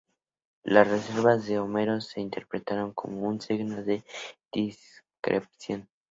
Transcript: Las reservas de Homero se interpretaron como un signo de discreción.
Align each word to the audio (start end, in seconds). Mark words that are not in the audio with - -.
Las 0.63 0.87
reservas 0.89 1.45
de 1.45 1.59
Homero 1.59 2.01
se 2.01 2.21
interpretaron 2.21 2.91
como 2.91 3.21
un 3.27 3.39
signo 3.39 3.83
de 3.83 4.03
discreción. 4.51 5.87